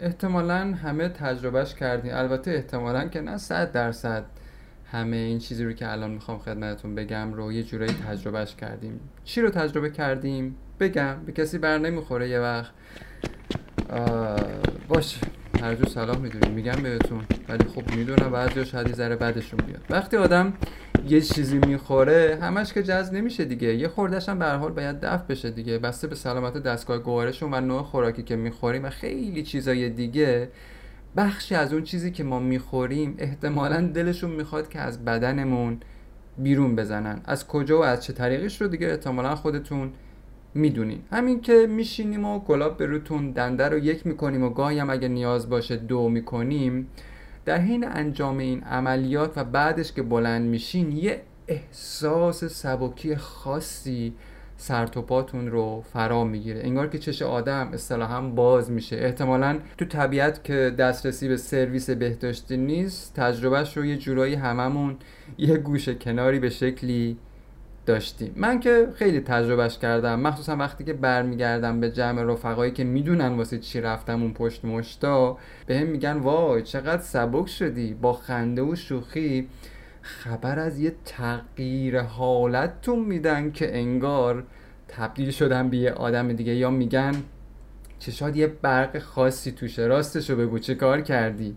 احتمالا 0.00 0.74
همه 0.82 1.08
تجربهش 1.08 1.74
کردیم. 1.74 2.14
البته 2.14 2.50
احتمالا 2.50 3.08
که 3.08 3.20
نه 3.20 3.36
صد 3.36 3.72
درصد 3.72 4.24
همه 4.92 5.16
این 5.16 5.38
چیزی 5.38 5.64
رو 5.64 5.72
که 5.72 5.92
الان 5.92 6.10
می‌خوام 6.10 6.38
خدمتتون 6.38 6.94
بگم 6.94 7.32
رو 7.32 7.52
یه 7.52 7.62
جورایی 7.62 7.92
تجربهش 7.92 8.54
کردیم. 8.54 9.00
چی 9.24 9.40
رو 9.40 9.50
تجربه 9.50 9.90
کردیم؟ 9.90 10.56
بگم. 10.80 11.16
به 11.26 11.32
کسی 11.32 11.58
بر 11.58 11.78
نمی‌خوره 11.78 12.28
یه 12.28 12.40
وقت. 12.40 12.72
باشه. 14.88 15.20
هر 15.62 15.74
جو 15.74 15.84
سلام 15.84 16.20
می‌دونیم. 16.20 16.54
میگم 16.54 16.82
بهتون. 16.82 17.24
ولی 17.48 17.64
خب 17.64 17.94
می‌دونم 17.96 18.30
بعضی 18.30 18.64
شاید 18.64 18.94
ذره 18.94 19.16
بعدشون 19.16 19.60
بیاد 19.66 19.80
وقتی 19.90 20.16
آدم 20.16 20.52
یه 21.06 21.20
چیزی 21.20 21.58
می‌خوره 21.58 22.38
همش 22.42 22.72
که 22.72 22.82
جذب 22.82 23.14
نمیشه 23.14 23.44
دیگه. 23.44 23.74
یه 23.74 23.88
خوردش 23.88 24.28
هم 24.28 24.38
به 24.38 24.46
حال 24.46 24.72
باید 24.72 25.00
دفع 25.00 25.24
بشه 25.26 25.50
دیگه. 25.50 25.78
بسته 25.78 26.06
به 26.06 26.14
سلامت 26.14 26.58
دستگاه 26.58 26.98
گوارشون 26.98 27.54
و 27.54 27.60
نوع 27.60 27.82
خوراکی 27.82 28.22
که 28.22 28.36
می‌خوریم 28.36 28.84
و 28.84 28.90
خیلی 28.90 29.42
چیزای 29.42 29.90
دیگه. 29.90 30.48
بخشی 31.16 31.54
از 31.54 31.72
اون 31.72 31.82
چیزی 31.82 32.10
که 32.10 32.24
ما 32.24 32.38
می‌خوریم 32.38 33.14
احتمالا 33.18 33.80
دلشون 33.80 34.30
می‌خواد 34.30 34.68
که 34.68 34.80
از 34.80 35.04
بدنمون 35.04 35.80
بیرون 36.38 36.76
بزنن. 36.76 37.20
از 37.24 37.46
کجا 37.46 37.78
و 37.78 37.84
از 37.84 38.04
چه 38.04 38.12
طریقش 38.12 38.60
رو 38.60 38.68
دیگه 38.68 38.86
احتمالا 38.86 39.34
خودتون 39.34 39.90
می‌دونین. 40.54 41.00
همین 41.12 41.40
که 41.40 41.66
میشینیم 41.66 42.24
و 42.24 42.38
گلاب 42.38 42.76
به 42.76 42.86
روتون 42.86 43.30
دنده 43.30 43.68
رو 43.68 43.78
یک 43.78 44.06
می‌کنیم 44.06 44.44
و 44.44 44.50
گاهی 44.50 44.78
هم 44.78 44.90
اگه 44.90 45.08
نیاز 45.08 45.50
باشه 45.50 45.76
دو 45.76 46.08
می‌کنیم 46.08 46.86
در 47.44 47.58
حین 47.58 47.88
انجام 47.88 48.38
این 48.38 48.62
عملیات 48.62 49.32
و 49.36 49.44
بعدش 49.44 49.92
که 49.92 50.02
بلند 50.02 50.48
میشین 50.48 50.92
یه 50.92 51.22
احساس 51.48 52.44
سبکی 52.44 53.16
خاصی 53.16 54.14
سرتوپاتون 54.56 55.50
رو 55.50 55.84
فرا 55.92 56.24
می‌گیره. 56.24 56.60
انگار 56.64 56.88
که 56.88 56.98
چش 56.98 57.22
آدم 57.22 57.70
اصطلاحا 57.72 58.20
باز 58.20 58.70
میشه. 58.70 58.96
احتمالا 58.96 59.58
تو 59.78 59.84
طبیعت 59.84 60.44
که 60.44 60.74
دسترسی 60.78 61.28
به 61.28 61.36
سرویس 61.36 61.90
بهداشتی 61.90 62.56
نیست 62.56 63.14
تجربهش 63.14 63.76
رو 63.76 63.84
یه 63.84 63.96
جورایی 63.96 64.34
هممون 64.34 64.96
یه 65.38 65.56
گوشه 65.56 65.94
کناری 65.94 66.38
به 66.38 66.50
شکلی 66.50 67.16
داشتیم. 67.88 68.32
من 68.36 68.60
که 68.60 68.88
خیلی 68.94 69.20
تجربهش 69.20 69.78
کردم. 69.78 70.20
مخصوصا 70.20 70.56
وقتی 70.56 70.84
که 70.84 70.92
برمیگردم 70.92 71.80
به 71.80 71.90
جمع 71.90 72.22
رفقایی 72.22 72.72
که 72.72 72.84
می‌دونن 72.84 73.28
واسه 73.28 73.58
چی 73.58 73.80
رفتم 73.80 74.22
اون 74.22 74.32
پشت 74.32 74.64
مشتا 74.64 75.38
به 75.66 75.78
هم 75.78 75.86
میگن 75.86 76.16
وای 76.16 76.62
چقدر 76.62 77.02
سبک 77.02 77.48
شدی 77.48 77.94
با 77.94 78.12
خنده 78.12 78.62
و 78.62 78.74
شوخی. 78.74 79.48
خبر 80.02 80.58
از 80.58 80.78
یه 80.78 80.92
تغییر 81.04 82.00
حالتتون 82.00 82.98
میدن 82.98 83.52
که 83.52 83.78
انگار 83.78 84.44
تبدیل 84.88 85.30
شدن 85.30 85.70
به 85.70 85.76
یه 85.76 85.92
آدم 85.92 86.32
دیگه. 86.32 86.54
یا 86.54 86.70
میگن 86.70 87.12
چشاد 87.98 88.36
یه 88.36 88.46
برق 88.46 88.98
خاصی 88.98 89.52
توشه 89.52 89.82
راستشو 89.82 90.36
بگو 90.36 90.58
چه 90.58 90.74
کار 90.74 91.00
کردی؟ 91.00 91.56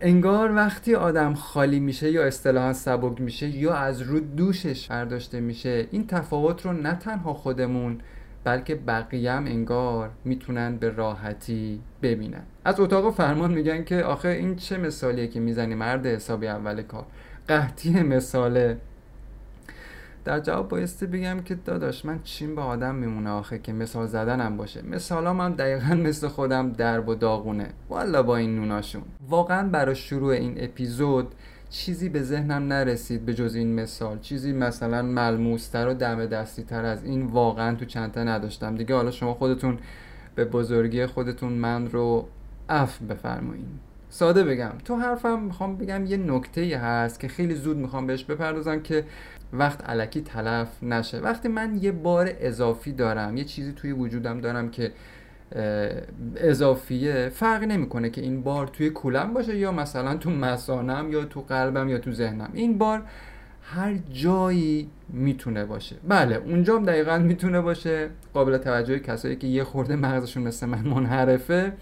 انگار 0.00 0.54
وقتی 0.54 0.94
آدم 0.94 1.34
خالی 1.34 1.80
میشه 1.80 2.10
یا 2.10 2.24
اصطلاحا 2.24 2.72
سبک 2.72 3.20
میشه 3.20 3.48
یا 3.48 3.74
از 3.74 4.02
رو 4.02 4.20
دوشش 4.20 4.88
برداشته 4.88 5.40
میشه 5.40 5.88
این 5.90 6.06
تفاوت 6.06 6.66
رو 6.66 6.72
نه 6.72 6.94
تنها 6.94 7.34
خودمون 7.34 7.98
بلکه 8.44 8.74
بقیه 8.74 9.32
هم 9.32 9.44
انگار 9.44 10.10
می‌تونن 10.24 10.76
به 10.76 10.90
راحتی 10.90 11.80
ببینن. 12.02 12.42
از 12.64 12.80
اتاق 12.80 13.14
فرمان 13.14 13.54
میگن 13.54 13.84
که 13.84 14.02
آخه 14.02 14.28
این 14.28 14.56
چه 14.56 14.78
مثالیه 14.78 15.26
که 15.26 15.40
می‌زنی 15.40 15.74
مرد 15.74 16.06
حسابی 16.06 16.46
اول 16.46 16.82
کار؟ 16.82 17.06
قحطی 17.48 17.90
مثاله. 18.02 18.78
در 20.26 20.40
جواب 20.40 20.68
بایستی 20.68 21.06
بگم 21.06 21.40
که 21.40 21.54
داداش 21.54 22.04
من 22.04 22.20
چیم 22.22 22.54
به 22.54 22.62
آدم 22.62 22.94
میمونه 22.94 23.30
آخه 23.30 23.58
که 23.58 23.72
مثال 23.72 24.06
زدنم 24.06 24.56
باشه. 24.56 24.82
مثالام 24.82 25.40
هم 25.40 25.52
دقیقا 25.54 25.94
مثل 25.94 26.28
خودم 26.28 26.72
درب 26.72 27.08
و 27.08 27.14
داغونه. 27.14 27.68
والا 27.88 28.22
با 28.22 28.36
این 28.36 28.56
نوناشون. 28.56 29.02
واقعا 29.28 29.68
برای 29.68 29.94
شروع 29.94 30.32
این 30.32 30.54
اپیزود 30.56 31.34
چیزی 31.70 32.08
به 32.08 32.22
ذهنم 32.22 32.72
نرسید 32.72 33.26
به 33.26 33.34
جز 33.34 33.54
این 33.54 33.74
مثال. 33.74 34.18
چیزی 34.18 34.52
مثلا 34.52 35.02
ملموستر 35.02 35.88
و 35.88 35.94
دم 35.94 36.26
دستی 36.26 36.62
تر 36.62 36.84
از 36.84 37.04
این 37.04 37.26
واقعا 37.26 37.74
تو 37.74 37.84
چندتا 37.84 38.24
نداشتم. 38.24 38.76
دیگه 38.76 38.94
حالا 38.94 39.10
شما 39.10 39.34
خودتون 39.34 39.78
به 40.34 40.44
بزرگی 40.44 41.06
خودتون 41.06 41.52
من 41.52 41.90
رو 41.90 42.28
اف 42.68 43.02
بفرمایید 43.02 43.86
ساده 44.08 44.44
بگم. 44.44 44.72
تو 44.84 44.96
حرفم 44.96 45.42
می‌خوام 45.42 45.76
بگم 45.76 46.06
یه 46.06 46.16
نکته 46.16 46.78
هست 46.78 47.20
که 47.20 47.28
خیلی 47.28 47.54
زود 47.54 47.76
می‌خوام 47.76 48.06
بهش 48.06 48.24
بپردازم 48.24 48.80
که 48.80 49.04
وقت 49.52 49.84
علکی 49.84 50.20
تلف 50.20 50.82
نشه. 50.82 51.18
وقتی 51.18 51.48
من 51.48 51.78
یه 51.80 51.92
بار 51.92 52.30
اضافی 52.40 52.92
دارم 52.92 53.36
یه 53.36 53.44
چیزی 53.44 53.72
توی 53.72 53.92
وجودم 53.92 54.40
دارم 54.40 54.70
که 54.70 54.92
اضافیه 56.36 57.28
فرق 57.28 57.64
نمی‌کنه 57.64 58.10
که 58.10 58.20
این 58.20 58.42
بار 58.42 58.66
توی 58.66 58.90
کولم 58.90 59.34
باشه 59.34 59.56
یا 59.56 59.72
مثلا 59.72 60.16
تو 60.16 60.30
مسانم 60.30 61.12
یا 61.12 61.24
تو 61.24 61.40
قلبم 61.40 61.88
یا 61.88 61.98
تو 61.98 62.12
ذهنم. 62.12 62.50
این 62.52 62.78
بار 62.78 63.02
هر 63.62 63.94
جایی 64.12 64.90
می‌تونه 65.08 65.64
باشه. 65.64 65.96
بله 66.08 66.36
اونجام 66.36 66.84
دقیقا 66.84 67.18
می‌تونه 67.18 67.60
باشه. 67.60 68.08
قابل 68.34 68.58
توجه 68.58 68.98
کسایی 68.98 69.36
که 69.36 69.46
یه 69.46 69.64
خورده 69.64 69.96
مغزشون 69.96 70.42
مثل 70.42 70.66
من 70.66 70.82
منحرفه. 70.82 71.72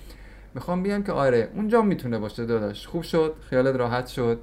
می‌خوام 0.55 0.83
بگم 0.83 1.03
که 1.03 1.13
آره 1.13 1.49
اونجا 1.55 1.83
می‌تونه 1.83 2.19
باشه 2.19 2.47
داداش. 2.47 2.87
خوب 2.87 3.03
شد 3.03 3.35
خیالت 3.51 3.77
راحت 3.77 4.07
شد. 4.07 4.39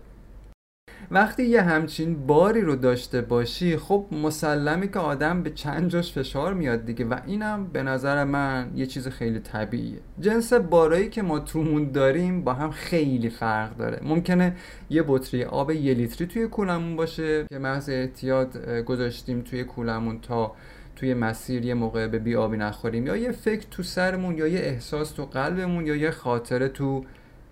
وقتی 1.11 1.43
یه 1.43 1.61
همچین 1.61 2.27
باری 2.27 2.61
رو 2.61 2.75
داشته 2.75 3.21
باشی 3.21 3.77
خب 3.77 4.05
مسلمه 4.11 4.87
که 4.87 4.99
آدم 4.99 5.43
به 5.43 5.49
چند 5.49 5.89
جاش 5.89 6.13
فشار 6.13 6.53
میاد 6.53 6.85
دیگه 6.85 7.05
و 7.05 7.15
اینم 7.25 7.65
به 7.73 7.83
نظر 7.83 8.23
من 8.23 8.71
یه 8.75 8.85
چیز 8.85 9.07
خیلی 9.07 9.39
طبیعیه. 9.39 9.99
جنس 10.19 10.53
بارایی 10.53 11.09
که 11.09 11.21
ما 11.21 11.39
تومون 11.39 11.91
داریم 11.91 12.43
با 12.43 12.53
هم 12.53 12.71
خیلی 12.71 13.29
فرق 13.29 13.77
داره. 13.77 13.99
ممکنه 14.03 14.55
یه 14.89 15.03
بطری 15.07 15.43
آب 15.43 15.71
یه 15.71 15.93
لیتری 15.93 16.27
توی 16.27 16.47
کولمون 16.47 16.95
باشه 16.95 17.45
که 17.49 17.59
محض 17.59 17.89
احتیاط 17.89 18.57
گذاشتیم 18.85 19.41
توی 19.41 19.63
کولمون 19.63 20.19
تا 20.19 20.55
توی 21.01 21.13
مسیر 21.13 21.65
یه 21.65 21.73
موقع 21.73 22.07
به 22.07 22.19
بی 22.19 22.35
آبی 22.35 22.57
نخوریم 22.57 23.07
یا 23.07 23.15
یه 23.15 23.31
فکر 23.31 23.67
تو 23.71 23.83
سرمون 23.83 24.37
یا 24.37 24.47
یه 24.47 24.59
احساس 24.59 25.11
تو 25.11 25.25
قلبمون 25.25 25.87
یا 25.87 25.95
یه 25.95 26.11
خاطره 26.11 26.67
تو 26.67 27.05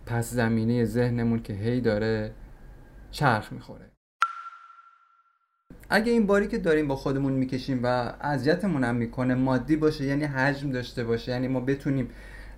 پس 0.05 0.31
زمینه 0.31 0.85
ذهنمون 0.85 1.41
که 1.41 1.53
هی 1.53 1.81
داره 1.81 2.31
چرخ 3.11 3.53
می‌خوره. 3.53 3.85
اگه 5.89 6.11
این 6.11 6.25
باری 6.25 6.47
که 6.47 6.57
داریم 6.57 6.87
با 6.87 6.95
خودمون 6.95 7.33
می‌کشیم 7.33 7.79
و 7.83 8.13
اذیتمون 8.21 8.83
هم 8.83 8.95
می‌کنه 8.95 9.35
مادی 9.35 9.75
باشه 9.75 10.05
یعنی 10.05 10.23
حجم 10.23 10.71
داشته 10.71 11.03
باشه 11.03 11.31
یعنی 11.31 11.47
ما 11.47 11.59
بتونیم 11.59 12.09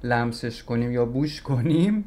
لمسش 0.04 0.64
کنیم 0.64 0.92
یا 0.92 1.06
بوش 1.06 1.42
کنیم 1.42 2.06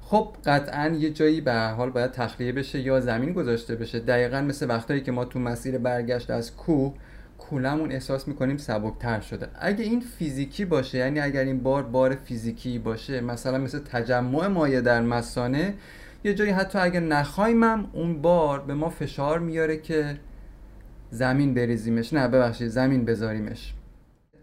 خب 0.00 0.36
قطعا 0.44 0.88
یه 0.88 1.10
جایی 1.10 1.40
به 1.40 1.54
حال 1.54 1.90
باید 1.90 2.10
تخلیه 2.10 2.52
بشه 2.52 2.80
یا 2.80 3.00
زمین 3.00 3.32
گذاشته 3.32 3.76
بشه. 3.76 4.00
دقیقا 4.00 4.40
مثل 4.40 4.68
وقتایی 4.68 5.00
که 5.00 5.12
ما 5.12 5.24
تو 5.24 5.38
مسیر 5.38 5.78
برگشت 5.78 6.30
از 6.30 6.56
کوه 6.56 6.94
کولمون 7.50 7.92
احساس 7.92 8.28
می‌کنیم 8.28 8.56
سبکتر 8.56 9.20
شده. 9.20 9.48
اگه 9.60 9.84
این 9.84 10.00
فیزیکی 10.00 10.64
باشه 10.64 10.98
یعنی 10.98 11.20
اگر 11.20 11.44
این 11.44 11.62
بار 11.62 11.82
بار 11.82 12.14
فیزیکی 12.14 12.78
باشه 12.78 13.20
مثلا 13.20 13.58
مثل 13.58 13.78
تجمع 13.78 14.46
مایه 14.46 14.80
در 14.80 15.00
مسانه 15.00 15.74
یه 16.24 16.34
جایی 16.34 16.50
حتی 16.50 16.78
اگه 16.78 17.00
نخوایمم 17.00 17.90
اون 17.92 18.22
بار 18.22 18.60
به 18.60 18.74
ما 18.74 18.90
فشار 18.90 19.38
میاره 19.38 19.76
که 19.76 20.16
زمین 21.10 21.54
بریزیمش. 21.54 22.12
نه 22.12 22.28
ببخشید 22.28 22.68
زمین 22.68 23.04
بذاریمش. 23.04 23.74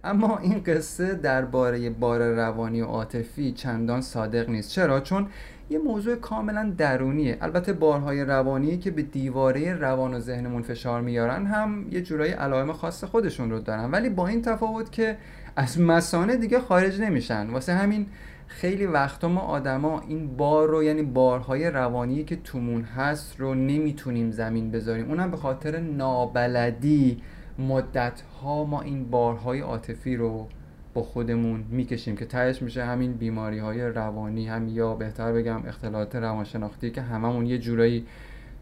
اما 0.04 0.38
این 0.38 0.62
قصه 0.66 1.14
درباره 1.14 1.90
بار 1.90 2.34
روانی 2.34 2.82
و 2.82 2.86
عاطفی 2.86 3.52
چندان 3.52 4.02
صادق 4.02 4.50
نیست. 4.50 4.72
چرا؟ 4.72 5.00
چون 5.00 5.28
یه 5.70 5.80
موضوع 5.80 6.16
کاملا 6.16 6.74
درونیه. 6.78 7.38
البته 7.42 7.74
بارهای 7.74 8.26
روانی 8.26 8.78
که 8.78 8.92
به 8.92 9.02
دیواره 9.02 9.74
روان 9.74 10.14
و 10.14 10.20
ذهنمون 10.20 10.62
فشار 10.62 11.02
میارن 11.02 11.46
هم 11.46 11.86
یه 11.92 12.02
جورایی 12.02 12.32
علائم 12.32 12.72
خاص 12.72 13.04
خودشون 13.04 13.52
رو 13.52 13.60
دارن. 13.60 13.92
ولی 13.92 14.10
با 14.10 14.28
این 14.28 14.42
تفاوت 14.42 14.92
که 14.92 15.18
از 15.56 15.80
مسانه 15.80 16.36
دیگه 16.36 16.60
خارج 16.60 17.02
نمیشن. 17.02 17.50
واسه 17.50 17.74
همین 17.74 18.06
خیلی 18.48 18.86
وقتا 18.86 19.28
ما 19.28 19.42
آدما 19.42 20.02
این 20.08 20.38
بار 20.38 20.68
رو 20.68 20.84
یعنی 20.84 21.02
بارهای 21.02 21.70
روانی 21.70 22.24
که 22.24 22.36
تومون 22.36 22.82
هست 22.82 23.40
رو 23.40 23.54
نمی‌تونیم 23.54 24.32
زمین 24.32 24.72
بذاریم. 24.72 25.10
اونم 25.10 25.32
به 25.32 25.38
خاطر 25.38 25.80
نابلدی 25.80 27.22
مدت 27.60 28.22
ها 28.42 28.64
ما 28.64 28.82
این 28.82 29.10
بارهای 29.10 29.60
عاطفی 29.60 30.16
رو 30.16 30.48
با 30.94 31.04
خودمون 31.04 31.66
می‌کشیم 31.70 32.16
که 32.16 32.26
تهش 32.26 32.62
میشه 32.62 32.86
همین 32.86 33.14
بیماری 33.14 33.60
های 33.60 33.82
روانی 33.82 34.48
هم 34.48 34.68
یا 34.68 34.96
بهتر 34.96 35.34
بگم 35.34 35.62
اختلالات 35.68 36.16
روانشناختی 36.16 36.92
که 36.92 37.02
هممون 37.02 37.46
یه 37.46 37.58
جورایی 37.58 38.06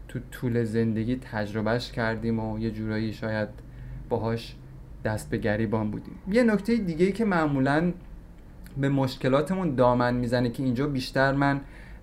تو 0.08 0.18
طول 0.30 0.64
زندگی 0.64 1.16
تجربهش 1.16 1.92
کردیم 1.92 2.40
و 2.40 2.58
یه 2.58 2.70
جورایی 2.70 3.12
شاید 3.12 3.48
باهاش 4.08 4.56
دست 5.04 5.30
به 5.30 5.36
گریبان 5.36 5.90
بودیم. 5.90 6.14
یه 6.30 6.42
نکته 6.42 6.76
دیگه 6.76 7.06
ای 7.06 7.12
که 7.12 7.24
معمولا 7.24 7.92
به 8.76 8.88
مشکلاتمون 8.88 9.74
دامن 9.74 10.14
می‌زنه 10.14 10.50
که 10.50 10.62
اینجا 10.62 10.86
بیشتر 10.86 11.32
من 11.32 11.60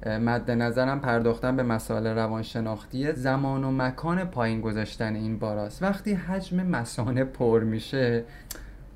مد 0.08 0.52
نظرم 0.52 1.00
پرداختن 1.00 1.56
به 1.56 1.64
مسائل 1.64 2.08
روانشناختی 2.08 3.12
زمان 3.12 3.64
و 3.64 3.72
مکان 3.72 4.26
پایین 4.26 4.62
گذاشتن 4.62 5.16
این 5.16 5.40
باراست. 5.40 5.84
وقتی 5.84 6.14
حجم 6.14 6.64
مسانه 6.64 7.24
پر 7.24 7.64
میشه 7.64 8.24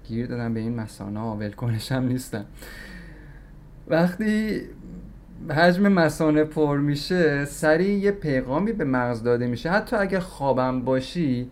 گیر 0.08 0.28
دادم 0.28 0.54
به 0.54 0.60
این 0.60 0.76
مسانه 0.76 1.20
ول 1.20 1.52
کنشم 1.52 2.04
نیستم. 2.04 2.46
وقتی 3.88 4.62
حجم 5.50 5.88
مسانه 5.88 6.44
پر 6.44 6.78
میشه 6.78 7.46
سریع 7.46 7.98
یه 7.98 8.12
پیغامی 8.12 8.72
به 8.72 8.86
مغز 8.86 9.24
داده 9.24 9.48
میشه. 9.48 9.70
حتی 9.70 9.96
اگه 9.96 10.20
خوابم 10.20 10.82
باشی 10.82 11.50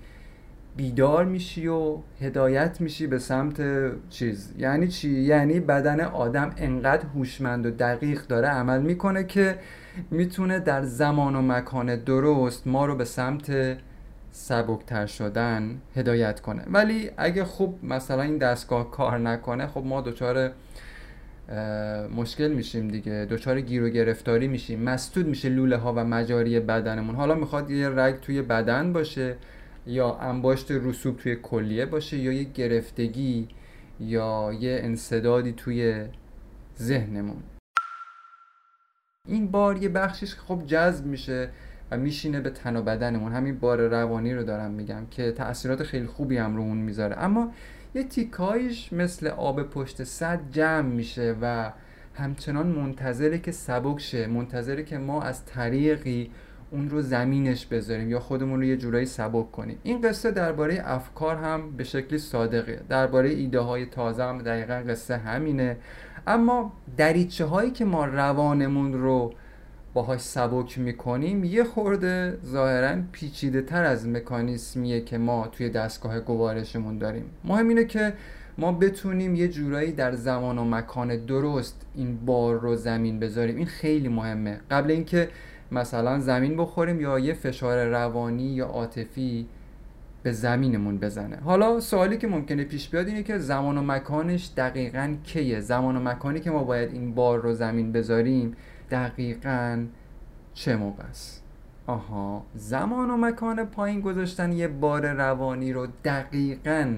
بیدار 0.78 1.26
میشی 1.26 1.68
و 1.68 1.98
هدایت 2.22 2.82
میشی 2.82 3.08
به 3.08 3.20
سمت 3.20 3.62
چیز. 4.10 4.54
یعنی 4.58 4.88
چی؟ 4.88 5.10
یعنی 5.10 5.60
بدن 5.60 6.00
آدم 6.02 6.54
انقدر 6.58 7.06
هوشمند 7.16 7.66
و 7.66 7.72
دقیق 7.72 8.28
داره 8.28 8.48
عمل 8.48 8.82
می‌کنه 8.82 9.24
که 9.24 9.56
می‌تونه 10.12 10.60
در 10.60 10.84
زمان 10.84 11.36
و 11.36 11.42
مکان 11.42 11.96
درست 11.96 12.68
ما 12.68 12.86
رو 12.86 12.96
به 12.96 13.06
سمت 13.06 13.78
سبکتر 14.32 15.06
شدن 15.06 15.82
هدایت 15.96 16.40
کنه. 16.40 16.64
ولی 16.72 17.10
اگه 17.18 17.44
خوب 17.44 17.86
مثلا 17.86 18.22
این 18.22 18.38
دستگاه 18.38 18.92
کار 18.92 19.18
نکنه 19.18 19.68
خب 19.68 19.84
ما 19.86 20.02
دچار 20.02 20.52
مشکل 22.16 22.48
میشیم 22.48 22.88
دیگه. 22.88 23.28
دچار 23.30 23.62
گیر 23.62 23.84
و 23.84 23.90
گرفتاری 23.90 24.48
میشیم. 24.48 24.84
مسدود 24.84 25.28
میشه 25.28 25.50
لوله 25.50 25.78
ها 25.78 25.94
و 25.94 26.04
مجاری 26.04 26.60
بدنمون. 26.60 27.16
حالا 27.16 27.36
می‌خواد 27.36 27.72
یه 27.72 27.90
رگ 27.90 28.20
توی 28.20 28.42
بدن 28.42 28.94
باشه. 28.94 29.36
یا 29.88 30.16
انباشت 30.16 30.72
رسوب 30.72 31.18
توی 31.18 31.36
کلیه 31.36 31.86
باشه 31.86 32.18
یا 32.18 32.32
یه 32.32 32.44
گرفتگی 32.44 33.48
یا 34.00 34.54
یه 34.60 34.80
انصدادی 34.84 35.52
توی 35.52 36.06
ذهنمون. 36.80 37.44
این 39.26 39.52
بار 39.52 39.78
یه 39.78 39.90
بخشش 39.90 40.36
خب 40.36 40.64
جذب 40.66 41.06
میشه 41.06 41.50
و 41.92 41.98
میشینه 41.98 42.42
به 42.42 42.50
تن 42.50 42.76
و 42.76 42.82
بدنمون. 42.82 43.32
همین 43.32 43.60
بار 43.60 43.88
روانی 43.88 44.34
رو 44.34 44.44
دارم 44.44 44.72
میگم 44.72 45.06
که 45.12 45.32
تاثیرات 45.32 45.84
خیلی 45.84 46.06
خوبی 46.06 46.38
هم 46.38 46.56
رو 46.56 46.62
اون 46.62 46.78
می‌ذاره. 46.78 47.20
اما 47.20 47.52
یه 47.96 48.04
تیکایش 48.04 48.94
مثل 48.94 49.28
آب 49.28 49.64
پشت 49.64 50.04
صد 50.04 50.40
جمع 50.52 50.90
میشه 50.90 51.36
و 51.42 51.72
همچنان 52.14 52.68
منتظره 52.68 53.40
که 53.40 53.52
سبک 53.52 54.00
شه 54.00 54.28
منتظره 54.28 54.84
که 54.84 54.98
ما 54.98 55.22
از 55.22 55.46
طریقی 55.46 56.32
اون 56.72 56.90
رو 56.90 57.02
زمینش 57.02 57.66
بذاریم 57.66 58.10
یا 58.10 58.20
خودمون 58.20 58.60
رو 58.60 58.66
یه 58.66 58.78
جورایی 58.78 59.06
سبک 59.06 59.52
کنیم. 59.52 59.78
این 59.84 60.02
قصه 60.02 60.32
درباره 60.32 60.82
افکار 60.86 61.36
هم 61.36 61.72
به 61.78 61.84
شکلی 61.84 62.18
صادقه. 62.18 62.82
درباره 62.90 63.30
ایده 63.30 63.60
های 63.60 63.86
تازه 63.86 64.24
هم 64.24 64.38
دقیقا 64.38 64.84
قصه 64.90 65.18
همینه. 65.18 65.78
اما 66.28 66.74
دریچه 66.98 67.46
هایی 67.46 67.72
که 67.72 67.86
ما 67.86 68.06
روانمون 68.06 68.94
رو 68.94 69.34
باهاش 69.94 70.22
سبک 70.22 70.80
می‌کنیم 70.80 71.44
یه 71.44 71.64
خورده 71.64 72.38
ظاهرا 72.46 73.02
پیچیده 73.12 73.62
تر 73.62 73.84
از 73.84 74.08
مکانیسمیه 74.08 75.02
که 75.02 75.18
ما 75.18 75.48
توی 75.48 75.70
دستگاه 75.70 76.20
گوارشمون 76.20 76.98
داریم. 76.98 77.26
مهم 77.44 77.68
اینه 77.68 77.86
که 77.86 78.14
ما 78.58 78.72
بتونیم 78.72 79.36
یه 79.36 79.48
جورایی 79.48 79.92
در 79.92 80.16
زمان 80.16 80.58
و 80.58 80.64
مکان 80.66 81.26
درست 81.26 81.86
این 81.96 82.26
بار 82.26 82.60
رو 82.60 82.76
زمین 82.76 83.20
بذاریم. 83.20 83.56
این 83.56 83.66
خیلی 83.66 84.08
مهمه. 84.08 84.60
قبل 84.72 84.92
اینکه 84.92 85.30
مثلا 85.72 86.20
زمین 86.20 86.58
بخوریم 86.58 87.02
یا 87.02 87.20
یه 87.20 87.34
فشار 87.34 87.86
روانی 87.86 88.44
یا 88.44 88.66
عاطفی 88.66 89.48
به 90.24 90.32
زمینمون 90.32 90.98
بزنه. 90.98 91.38
حالا 91.38 91.80
سوالی 91.80 92.18
که 92.18 92.28
ممکنه 92.28 92.64
پیش 92.64 92.90
بیاد 92.90 93.08
اینه 93.08 93.24
که 93.24 93.38
زمان 93.38 93.78
و 93.78 93.82
مکانش 93.82 94.52
دقیقا 94.58 95.16
کیه؟ 95.24 95.60
زمان 95.60 95.96
و 95.96 96.00
مکانی 96.00 96.40
که 96.40 96.52
ما 96.52 96.64
باید 96.64 96.94
این 96.94 97.16
بار 97.16 97.40
رو 97.40 97.54
زمین 97.54 97.92
بذاریم 97.92 98.56
دقیقا 98.92 99.86
چه 100.54 100.76
موقع 100.76 101.04
است؟ 101.04 101.44
آها 101.88 102.46
زمان 102.56 103.10
و 103.10 103.18
مکان 103.18 103.66
پایین 103.66 104.02
گذاشتن 104.02 104.52
یه 104.52 104.68
بار 104.68 105.14
روانی 105.14 105.74
رو 105.74 105.88
دقیقا 106.04 106.96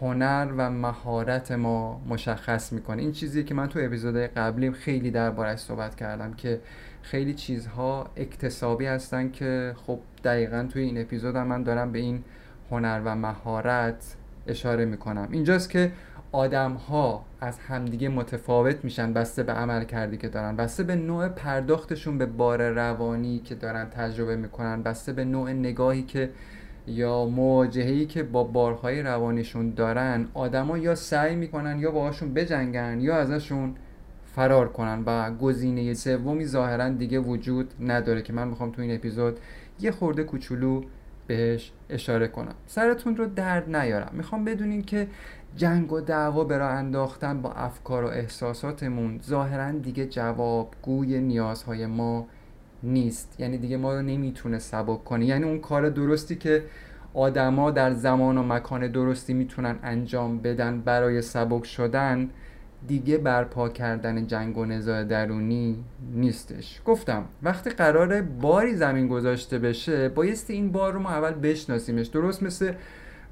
هنر 0.00 0.48
و 0.56 0.70
مهارت 0.70 1.52
ما 1.52 2.00
مشخص 2.08 2.72
می‌کنه. 2.72 3.02
این 3.02 3.12
چیزی 3.12 3.44
که 3.44 3.54
من 3.54 3.68
تو 3.68 3.78
اپیزود 3.82 4.16
قبلیم 4.16 4.72
خیلی 4.72 5.10
دربارش 5.10 5.58
صحبت 5.58 5.94
کردم 5.94 6.32
که 6.34 6.60
خیلی 7.02 7.34
چیزها 7.34 8.10
اکتسابی 8.16 8.86
هستن 8.86 9.30
که 9.30 9.74
خب 9.86 9.98
دقیقا 10.24 10.68
توی 10.72 10.82
این 10.82 11.00
اپیزود 11.00 11.36
هم 11.36 11.46
من 11.46 11.62
دارم 11.62 11.92
به 11.92 11.98
این 11.98 12.24
هنر 12.70 13.00
و 13.04 13.16
مهارت 13.16 14.16
اشاره 14.46 14.84
می‌کنم. 14.84 15.28
اینجاست 15.30 15.70
که 15.70 15.92
آدم 16.32 16.72
ها 16.72 17.24
از 17.40 17.58
همدیگه 17.58 18.08
متفاوت 18.08 18.84
میشن 18.84 19.12
بسته 19.12 19.42
به 19.42 19.52
عمل 19.52 19.84
کردی 19.84 20.16
که 20.16 20.28
دارن 20.28 20.56
بسته 20.56 20.82
به 20.82 20.96
نوع 20.96 21.28
پرداختشون 21.28 22.18
به 22.18 22.26
بار 22.26 22.68
روانی 22.68 23.38
که 23.38 23.54
دارن 23.54 23.90
تجربه 23.90 24.36
می‌کنن 24.36 24.82
بسته 24.82 25.12
به 25.12 25.24
نوع 25.24 25.52
نگاهی 25.52 26.02
که 26.02 26.30
یا 26.86 27.24
مواجههی 27.26 28.06
که 28.06 28.22
با 28.22 28.44
بارهای 28.44 29.02
روانیشون 29.02 29.70
دارن 29.70 30.28
آدما 30.34 30.78
یا 30.78 30.94
سعی 30.94 31.36
می‌کنن 31.36 31.78
یا 31.78 31.90
باهاشون 31.90 32.34
بجنگن 32.34 33.00
یا 33.00 33.16
ازشون 33.16 33.74
فرار 34.34 34.68
کنن 34.68 35.02
و 35.06 35.34
گزینه 35.34 35.94
سومی 35.94 36.46
ظاهرا 36.46 36.88
دیگه 36.88 37.18
وجود 37.18 37.74
نداره 37.80 38.22
که 38.22 38.32
من 38.32 38.48
می‌خوام 38.48 38.70
تو 38.70 38.82
این 38.82 38.94
اپیزود 38.94 39.38
یه 39.80 39.90
خورده 39.90 40.24
کوچولو 40.24 40.82
بهش 41.26 41.72
اشاره 41.90 42.28
کنم. 42.28 42.54
سرتون 42.66 43.16
رو 43.16 43.26
درد 43.26 43.76
نیارم. 43.76 44.10
می‌خوام 44.12 44.44
بدونین 44.44 44.82
که 44.82 45.08
جنگ 45.56 45.92
و 45.92 46.00
دعوا 46.00 46.44
برا 46.44 46.68
انداختن 46.68 47.42
با 47.42 47.52
افکار 47.52 48.04
و 48.04 48.08
احساساتمون 48.08 49.20
ظاهرا 49.22 49.72
دیگه 49.72 50.06
جواب 50.06 50.74
گوی 50.82 51.20
نیازهای 51.20 51.86
ما 51.86 52.26
نیست. 52.82 53.40
یعنی 53.40 53.58
دیگه 53.58 53.76
ما 53.76 53.94
رو 53.94 54.02
نمی‌تونه 54.02 54.58
سبک 54.58 55.04
کنه. 55.04 55.24
یعنی 55.24 55.44
اون 55.44 55.58
کار 55.58 55.88
درستی 55.88 56.36
که 56.36 56.64
آدما 57.14 57.70
در 57.70 57.92
زمان 57.92 58.38
و 58.38 58.42
مکان 58.42 58.88
درستی 58.88 59.34
می‌تونن 59.34 59.76
انجام 59.82 60.38
بدن 60.38 60.80
برای 60.80 61.22
سبک 61.22 61.64
شدن 61.64 62.30
دیگه 62.86 63.18
برپا 63.18 63.68
کردن 63.68 64.26
جنگ 64.26 64.58
و 64.58 64.64
نزاع 64.64 65.04
درونی 65.04 65.84
نیستش. 66.14 66.80
گفتم 66.84 67.24
وقتی 67.42 67.70
قرار 67.70 68.22
باری 68.22 68.74
زمین 68.74 69.08
گذاشته 69.08 69.58
بشه 69.58 70.08
بایستی 70.08 70.52
این 70.52 70.72
بار 70.72 70.92
رو 70.92 71.00
ما 71.00 71.10
اول 71.10 71.30
بشناسیمش. 71.30 72.06
درست 72.06 72.42
مثل 72.42 72.72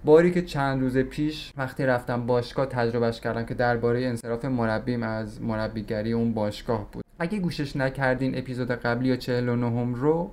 باری 0.05 0.31
که 0.31 0.43
چند 0.43 0.81
روز 0.81 0.99
پیش 0.99 1.52
وقتی 1.56 1.87
رفتم 1.87 2.26
باشگاه 2.26 2.67
تجربهش 2.67 3.20
کردم 3.20 3.44
که 3.44 3.55
درباره 3.55 4.06
انصراف 4.06 4.44
مربیم 4.44 5.02
از 5.02 5.43
مربیگری 5.43 6.12
اون 6.12 6.35
باشگاه 6.35 6.87
بود. 6.93 7.05
اگه 7.20 7.38
گوشش 7.38 7.76
نکردین 7.76 8.38
اپیزود 8.38 8.70
قبلی 8.70 9.08
یا 9.08 9.17
49 9.17 9.94
رو 9.96 10.31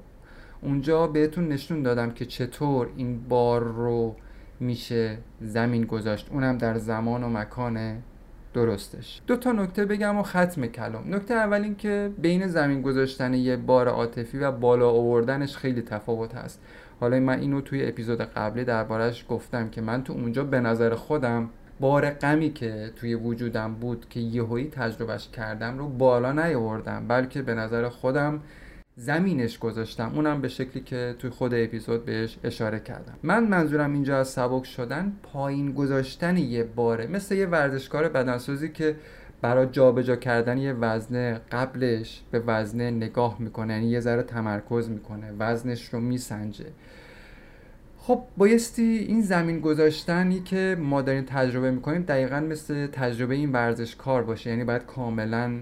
اونجا 0.62 1.08
بهتون 1.08 1.48
نشون 1.48 1.84
دادم 1.84 2.12
که 2.12 2.26
چطور 2.26 2.90
این 2.98 3.28
بار 3.30 3.64
رو 3.64 4.16
میشه 4.60 5.18
زمین 5.42 5.86
گذاشت. 5.86 6.28
اونم 6.32 6.58
در 6.58 6.78
زمان 6.78 7.24
و 7.24 7.30
مکان 7.30 8.04
درستش. 8.54 9.22
دو 9.28 9.36
تا 9.36 9.52
نکته 9.52 9.86
بگم 9.86 10.18
و 10.18 10.24
ختم 10.24 10.66
کلام. 10.66 11.16
نکته 11.16 11.34
اول 11.34 11.62
این 11.62 11.76
که 11.76 12.12
بین 12.18 12.48
زمین 12.48 12.82
گذاشتن 12.82 13.34
یه 13.34 13.58
بار 13.58 13.88
عاطفی 13.88 14.38
و 14.38 14.52
بالا 14.52 14.90
آوردنش 14.90 15.58
خیلی 15.58 15.82
تفاوت 15.82 16.36
هست. 16.36 16.62
حالا 17.00 17.20
من 17.20 17.40
اینو 17.40 17.62
توی 17.62 17.86
اپیزود 17.86 18.22
قبلی 18.22 18.64
دربارش 18.64 19.26
گفتم 19.30 19.70
که 19.70 19.82
من 19.82 20.04
تو 20.04 20.14
اونجا 20.14 20.44
به 20.44 20.60
نظر 20.60 20.96
خودم 20.96 21.50
بار 21.80 22.10
غمی 22.10 22.54
که 22.54 22.92
توی 22.96 23.16
وجودم 23.16 23.74
بود 23.74 24.06
که 24.10 24.20
یهویی 24.20 24.68
تجربهش 24.68 25.28
کردم 25.28 25.78
رو 25.78 25.90
بالا 25.90 26.32
نیاوردم 26.32 27.08
بلکه 27.08 27.42
به 27.42 27.54
نظر 27.54 27.90
خودم 27.90 28.42
زمینش 28.96 29.60
گذاشتم. 29.60 30.12
اونم 30.16 30.42
به 30.42 30.48
شکلی 30.48 30.84
که 30.84 31.16
توی 31.20 31.30
خود 31.30 31.54
اپیزود 31.54 32.06
بهش 32.06 32.38
اشاره 32.44 32.80
کردم. 32.80 33.14
من 33.24 33.44
منظورم 33.44 33.94
اینجا 33.94 34.18
از 34.18 34.28
سبک 34.28 34.66
شدن 34.66 35.14
پایین 35.24 35.74
گذاشتن 35.74 36.38
یه 36.38 36.64
باره 36.64 37.08
مثل 37.08 37.36
یه 37.36 37.46
ورزشکار 37.46 38.10
بدنسازی 38.10 38.70
که 38.70 38.96
برای 39.42 39.68
جابجا 39.72 40.16
کردن 40.16 40.58
یه 40.58 40.74
وزنه 40.74 41.42
قبلش 41.52 42.24
به 42.32 42.40
وزنه 42.40 42.92
نگاه 42.92 43.36
می‌کنه 43.40 43.74
یعنی 43.74 43.88
یه 43.88 44.00
ذره 44.00 44.24
تمرکز 44.24 44.90
می‌کنه 44.90 45.32
وزنش 45.40 45.94
رو 45.94 46.00
میسنجه. 46.00 46.66
خب 48.08 48.24
بایستی 48.38 48.82
این 48.82 49.22
زمین 49.22 49.60
گذاشتنی 49.60 50.40
که 50.40 50.78
ما 50.80 51.02
داریم 51.02 51.24
تجربه 51.28 51.72
می‌کنیم 51.72 52.02
دقیقا 52.02 52.40
مثل 52.40 52.88
تجربه 52.88 53.36
این 53.36 53.52
ورزشکار 53.52 54.24
باشه. 54.24 54.50
یعنی 54.50 54.64
باید 54.64 54.86
کاملا 54.86 55.60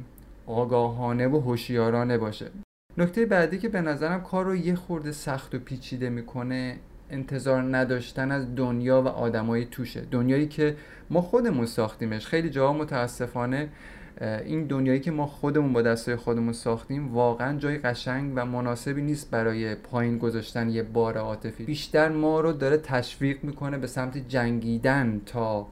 آگاهانه 0.48 1.28
و 1.28 1.40
هوشیارانه 1.40 2.18
باشه. 2.18 2.46
نکته 2.98 3.26
بعدی 3.26 3.58
که 3.58 3.70
به 3.70 3.82
نظرم 3.82 4.24
کار 4.24 4.46
رو 4.46 4.56
یه 4.56 4.76
خورده 4.76 5.12
سخت 5.12 5.56
و 5.56 5.60
پیچیده 5.60 6.10
می‌کنه 6.10 6.76
انتظار 7.10 7.78
نداشتن 7.78 8.32
از 8.32 8.56
دنیا 8.56 9.02
و 9.02 9.08
آدمای 9.08 9.66
توشه. 9.66 10.02
دنیایی 10.12 10.48
که 10.48 10.76
ما 11.10 11.22
خودمون 11.22 11.66
ساختیمش. 11.66 12.26
خیلی 12.26 12.50
جاها 12.50 12.74
متاسفانه 12.74 13.70
این 14.22 14.64
دنیایی 14.64 15.00
که 15.00 15.12
ما 15.12 15.26
خودمون 15.26 15.74
با 15.74 15.82
دستای 15.82 16.16
خودمون 16.16 16.54
ساختیم 16.54 17.14
واقعا 17.14 17.58
جای 17.58 17.78
قشنگ 17.78 18.34
و 18.36 18.46
مناسبی 18.46 19.02
نیست 19.02 19.32
برای 19.32 19.76
پایین 19.76 20.18
گذاشتن 20.18 20.70
یه 20.70 20.84
بار 20.84 21.18
عاطفی. 21.18 21.64
بیشتر 21.64 22.10
ما 22.10 22.40
رو 22.40 22.52
داره 22.52 22.78
تشویق 22.78 23.44
می‌کنه 23.44 23.78
به 23.78 23.88
سمت 23.88 24.18
جنگیدن 24.18 25.22
تا 25.26 25.68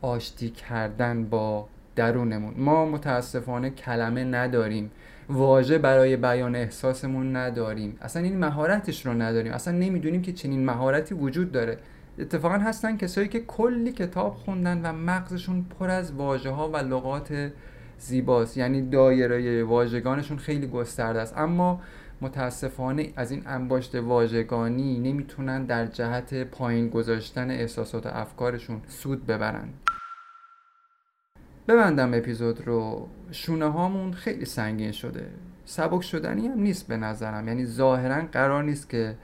آشتی 0.00 0.50
کردن 0.50 1.24
با 1.24 1.68
درونمون. 1.96 2.54
ما 2.56 2.86
متاسفانه 2.86 3.70
کلمه 3.70 4.24
نداریم. 4.24 4.90
واژه 5.28 5.78
برای 5.78 6.16
بیان 6.16 6.56
احساسمون 6.56 7.36
نداریم. 7.36 7.96
اصلا 8.00 8.22
این 8.22 8.38
مهارتش 8.38 9.06
رو 9.06 9.12
نداریم. 9.12 9.52
اصلا 9.52 9.78
نمی‌دونیم 9.78 10.22
که 10.22 10.32
چنین 10.32 10.64
مهارتی 10.64 11.14
وجود 11.14 11.52
داره. 11.52 11.78
اتفاقا 12.18 12.58
هستن 12.58 12.96
کسایی 12.96 13.28
که 13.28 13.40
کلی 13.40 13.92
کتاب 13.92 14.34
خوندن 14.34 14.80
و 14.84 14.92
مغزشون 14.92 15.64
پر 15.78 15.90
از 15.90 16.12
واژه 16.12 16.50
ها 16.50 16.70
و 16.70 16.76
لغات 16.76 17.50
زیباست. 17.98 18.56
یعنی 18.56 18.82
دایره 18.82 19.64
واژگانشون 19.64 20.36
خیلی 20.36 20.66
گسترده 20.66 21.20
است. 21.20 21.38
اما 21.38 21.80
متاسفانه 22.20 23.12
از 23.16 23.30
این 23.30 23.42
انباشت 23.46 23.94
واژگانی 23.94 24.98
نمی‌تونن 24.98 25.64
در 25.64 25.86
جهت 25.86 26.44
پایین 26.44 26.88
گذاشتن 26.88 27.50
احساسات 27.50 28.06
و 28.06 28.08
افکارشون 28.12 28.80
سود 28.88 29.26
ببرن. 29.26 29.68
ببندم 31.68 32.14
اپیزود 32.14 32.66
رو. 32.66 33.08
شونه 33.30 33.70
هامون 33.70 34.12
خیلی 34.12 34.44
سنگین 34.44 34.92
شده. 34.92 35.26
سبک 35.64 36.02
شدنی 36.02 36.46
هم 36.46 36.60
نیست 36.60 36.88
به 36.88 36.96
نظرم. 36.96 37.48
یعنی 37.48 37.64
ظاهرا 37.64 38.22
قرار 38.32 38.62
نیست 38.62 38.90
که 38.90 39.16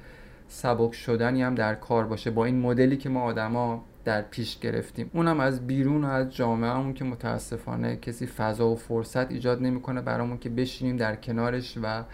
سبک 0.49 0.95
شدنی 0.95 1.43
هم 1.43 1.55
در 1.55 1.75
کار 1.75 2.07
باشه 2.07 2.31
با 2.31 2.45
این 2.45 2.61
مدلی 2.61 2.97
که 2.97 3.09
ما 3.09 3.23
آدما 3.23 3.85
در 4.11 4.23
پیش 4.23 4.59
گرفتیم. 4.59 5.11
اونم 5.15 5.41
از 5.41 5.67
بیرون 5.67 6.05
و 6.05 6.09
از 6.09 6.35
جامعهمون 6.35 6.95
که 6.95 7.05
متاسفانه 7.05 7.97
کسی 7.97 8.27
فضا 8.27 8.69
و 8.69 8.77
فرصت 8.77 9.31
ایجاد 9.31 9.63
نمی‌کنه 9.63 10.01
برامون 10.01 10.39
که 10.39 10.49
بشینیم 10.49 10.97
در 10.97 11.17
کنارش 11.17 11.79
و 11.83 12.05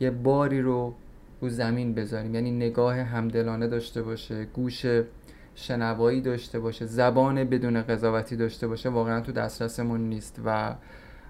یه 0.00 0.10
باری 0.10 0.62
رو 0.62 0.94
رو 1.40 1.48
زمین 1.48 1.94
بذاریم. 1.94 2.34
یعنی 2.34 2.50
نگاه 2.50 2.96
همدلانه 2.96 3.66
داشته 3.66 4.02
باشه 4.02 4.44
گوش 4.44 4.86
شنوایی 5.54 6.20
داشته 6.20 6.60
باشه 6.60 6.86
زبان 6.86 7.44
بدون 7.44 7.82
قضاوتی 7.82 8.36
داشته 8.36 8.68
باشه 8.68 8.88
واقعا 8.88 9.20
تو 9.20 9.32
دسترسمون 9.32 10.00
نیست. 10.00 10.40
و 10.44 10.74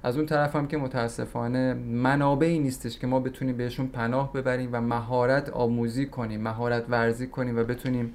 از 0.02 0.16
اون 0.16 0.26
طرف 0.26 0.56
هم 0.56 0.66
که 0.66 0.76
متاسفانه 0.76 1.74
منابعی 1.74 2.58
نیستش 2.58 2.98
که 2.98 3.06
ما 3.06 3.20
بتونیم 3.20 3.56
بهشون 3.56 3.86
پناه 3.86 4.32
ببریم 4.32 4.68
و 4.72 4.80
مهارت 4.80 5.50
آموزی 5.50 6.06
کنیم 6.06 6.40
مهارت 6.40 6.84
ورزی 6.88 7.26
کنیم 7.26 7.58
و 7.58 7.64
بتونیم 7.64 8.14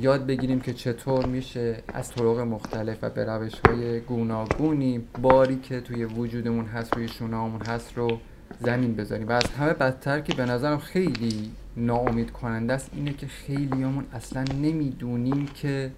یاد 0.00 0.26
بگیریم 0.26 0.60
که 0.60 0.72
چطور 0.72 1.26
میشه 1.26 1.82
از 1.94 2.10
طرق 2.10 2.38
مختلف 2.38 2.98
و 3.02 3.10
به 3.10 3.24
روش 3.24 3.52
های 3.68 4.00
گوناگونی 4.00 4.98
باری 5.22 5.56
که 5.56 5.80
توی 5.80 6.04
وجودمون 6.04 6.66
هست 6.66 6.96
روی 6.96 7.08
شونهامون 7.08 7.60
هست 7.60 7.92
رو 7.96 8.18
زمین 8.60 8.96
بذاریم. 8.96 9.28
و 9.28 9.32
از 9.32 9.44
همه 9.58 9.72
بدتر 9.72 10.20
که 10.20 10.34
به 10.34 10.44
نظرم 10.44 10.78
خیلی 10.78 11.50
ناامید 11.76 12.30
کننده 12.30 12.72
است 12.72 12.90
اینه 12.92 13.12
که 13.12 13.26
خیلیامون 13.26 14.06
اصلا 14.12 14.44
نمی‌دونیم 14.62 15.46
که 15.46 15.90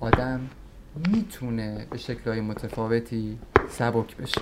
آدم 0.00 0.40
می‌تونه 1.12 1.86
به 1.90 1.98
شکلهای 1.98 2.40
متفاوتی 2.40 3.38
سبک 3.68 4.16
بشه. 4.16 4.40